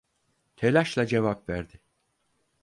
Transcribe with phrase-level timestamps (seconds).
[0.55, 1.79] Telaşla cevap verdi.